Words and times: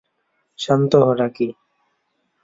শান্ত 0.59 0.91
হ, 1.01 1.07
রাকি! 1.19 1.47